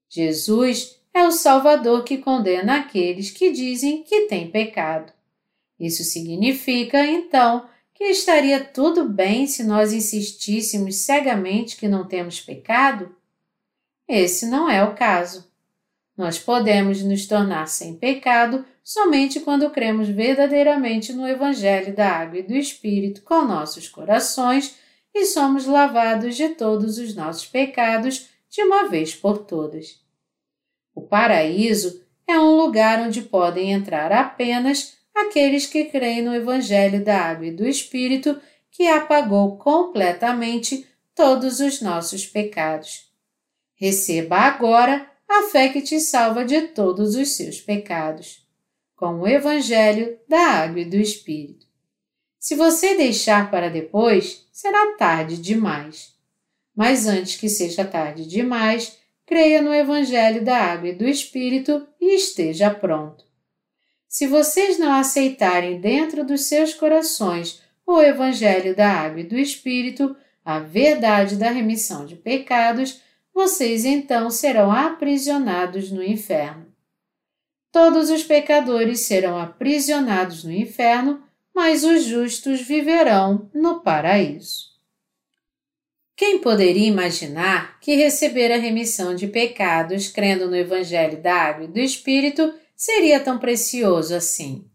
Jesus 0.09 1.00
é 1.13 1.27
o 1.27 1.33
Salvador 1.33 2.05
que 2.05 2.19
condena 2.19 2.79
aqueles 2.79 3.31
que 3.31 3.51
dizem 3.51 4.03
que 4.03 4.23
têm 4.23 4.51
pecado. 4.51 5.13
Isso 5.79 6.05
significa, 6.05 7.05
então, 7.07 7.67
que 7.95 8.05
estaria 8.05 8.63
tudo 8.63 9.09
bem 9.09 9.47
se 9.47 9.65
nós 9.65 9.93
insistíssemos 9.93 10.97
cegamente 10.97 11.77
que 11.77 11.89
não 11.89 12.07
temos 12.07 12.41
pecado? 12.41 13.15
Esse 14.09 14.47
não 14.47 14.69
é 14.69 14.83
o 14.85 14.95
caso. 14.95 15.51
Nós 16.17 16.39
podemos 16.39 17.03
nos 17.03 17.27
tornar 17.27 17.67
sem 17.67 17.95
pecado 17.95 18.65
somente 18.85 19.41
quando 19.41 19.71
cremos 19.71 20.09
verdadeiramente 20.09 21.13
no 21.13 21.27
Evangelho 21.27 21.95
da 21.95 22.09
Água 22.11 22.39
e 22.39 22.43
do 22.43 22.55
Espírito 22.55 23.23
com 23.23 23.43
nossos 23.43 23.89
corações 23.89 24.77
e 25.15 25.25
somos 25.27 25.67
lavados 25.67 26.37
de 26.37 26.51
todos 26.51 26.99
os 26.99 27.15
nossos 27.15 27.47
pecados 27.47 28.29
de 28.51 28.63
uma 28.63 28.89
vez 28.89 29.15
por 29.15 29.39
todas. 29.39 30.01
O 31.01 31.07
paraíso 31.07 32.05
é 32.29 32.39
um 32.39 32.57
lugar 32.57 33.01
onde 33.01 33.23
podem 33.23 33.73
entrar 33.73 34.13
apenas 34.13 34.99
aqueles 35.15 35.65
que 35.65 35.87
creem 35.87 36.21
no 36.21 36.35
Evangelho 36.35 37.03
da 37.03 37.19
Água 37.19 37.47
e 37.47 37.51
do 37.51 37.67
Espírito 37.67 38.39
que 38.71 38.87
apagou 38.87 39.57
completamente 39.57 40.87
todos 41.15 41.59
os 41.59 41.81
nossos 41.81 42.27
pecados. 42.27 43.11
Receba 43.75 44.41
agora 44.41 45.11
a 45.27 45.45
fé 45.45 45.71
que 45.71 45.81
te 45.81 45.99
salva 46.01 46.45
de 46.45 46.69
todos 46.69 47.15
os 47.17 47.31
seus 47.31 47.63
pecados, 47.63 48.47
com 48.95 49.21
o 49.21 49.27
Evangelho 49.27 50.19
da 50.29 50.39
Água 50.39 50.81
e 50.81 50.85
do 50.85 50.97
Espírito. 50.97 51.67
Se 52.39 52.55
você 52.55 52.95
deixar 52.95 53.51
para 53.51 53.71
depois, 53.71 54.47
será 54.53 54.95
tarde 54.99 55.39
demais. 55.39 56.13
Mas 56.77 57.07
antes 57.07 57.37
que 57.37 57.49
seja 57.49 57.87
tarde 57.87 58.27
demais, 58.27 59.00
creia 59.31 59.63
no 59.63 59.73
Evangelho 59.73 60.45
da 60.45 60.57
Água 60.57 60.89
e 60.89 60.93
do 60.93 61.07
Espírito 61.07 61.87
e 62.01 62.17
esteja 62.17 62.69
pronto. 62.69 63.25
Se 64.09 64.27
vocês 64.27 64.77
não 64.77 64.93
aceitarem 64.93 65.81
dentro 65.81 66.25
dos 66.25 66.47
seus 66.47 66.75
corações 66.75 67.63
o 67.87 68.03
Evangelho 68.03 68.75
da 68.75 68.91
Água 68.91 69.21
e 69.21 69.25
do 69.25 69.39
Espírito, 69.39 70.17
a 70.45 70.59
verdade 70.59 71.37
da 71.37 71.49
remissão 71.49 72.05
de 72.05 72.17
pecados, 72.17 73.01
vocês 73.33 73.85
então 73.85 74.31
serão 74.33 74.73
aprisionados 74.73 75.93
no 75.93 76.03
inferno. 76.03 76.67
Todos 77.71 78.11
os 78.11 78.25
pecadores 78.25 78.99
serão 79.03 79.39
aprisionados 79.39 80.43
no 80.43 80.51
inferno, 80.51 81.23
mas 81.55 81.85
os 81.85 82.03
justos 82.03 82.63
viverão 82.63 83.49
no 83.55 83.79
paraíso. 83.79 84.70
Quem 86.21 86.39
poderia 86.39 86.87
imaginar 86.87 87.81
que 87.81 87.97
receber 87.97 88.53
a 88.53 88.59
remissão 88.59 89.15
de 89.15 89.27
pecados 89.27 90.09
crendo 90.09 90.51
no 90.51 90.55
Evangelho 90.55 91.17
da 91.17 91.35
Água 91.35 91.65
e 91.65 91.69
do 91.69 91.79
Espírito 91.79 92.53
seria 92.77 93.19
tão 93.19 93.39
precioso 93.39 94.15
assim? 94.15 94.67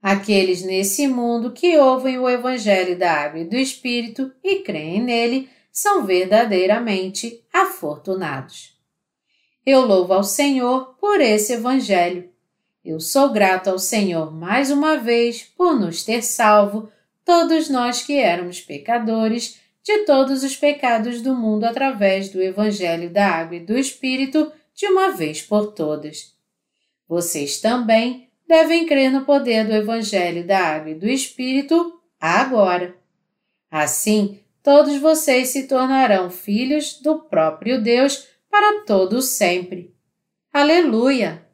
Aqueles 0.00 0.62
nesse 0.62 1.06
mundo 1.06 1.52
que 1.52 1.76
ouvem 1.76 2.18
o 2.18 2.26
Evangelho 2.26 2.98
da 2.98 3.12
Água 3.12 3.40
e 3.40 3.44
do 3.44 3.54
Espírito 3.54 4.32
e 4.42 4.60
creem 4.60 5.02
nele 5.02 5.50
são 5.70 6.06
verdadeiramente 6.06 7.44
afortunados. 7.52 8.78
Eu 9.66 9.82
louvo 9.82 10.14
ao 10.14 10.24
Senhor 10.24 10.96
por 10.98 11.20
esse 11.20 11.52
Evangelho. 11.52 12.30
Eu 12.82 12.98
sou 12.98 13.28
grato 13.28 13.68
ao 13.68 13.78
Senhor 13.78 14.32
mais 14.32 14.70
uma 14.70 14.96
vez 14.96 15.42
por 15.42 15.78
nos 15.78 16.02
ter 16.02 16.22
salvo, 16.22 16.88
todos 17.26 17.68
nós 17.68 18.00
que 18.00 18.16
éramos 18.16 18.62
pecadores 18.62 19.65
de 19.86 19.98
todos 19.98 20.42
os 20.42 20.56
pecados 20.56 21.22
do 21.22 21.32
mundo 21.32 21.62
através 21.62 22.28
do 22.28 22.42
Evangelho 22.42 23.08
da 23.08 23.28
Água 23.28 23.54
e 23.54 23.60
do 23.60 23.78
Espírito 23.78 24.50
de 24.74 24.84
uma 24.86 25.12
vez 25.12 25.40
por 25.40 25.68
todas. 25.74 26.34
Vocês 27.08 27.60
também 27.60 28.28
devem 28.48 28.84
crer 28.84 29.12
no 29.12 29.24
poder 29.24 29.64
do 29.64 29.72
Evangelho 29.72 30.44
da 30.44 30.58
Água 30.58 30.90
e 30.90 30.94
do 30.96 31.06
Espírito 31.06 32.00
agora. 32.20 32.96
Assim, 33.70 34.40
todos 34.60 34.96
vocês 34.96 35.50
se 35.50 35.68
tornarão 35.68 36.30
filhos 36.30 37.00
do 37.00 37.20
próprio 37.20 37.80
Deus 37.80 38.26
para 38.50 38.82
todo 38.84 39.22
sempre. 39.22 39.94
Aleluia! 40.52 41.45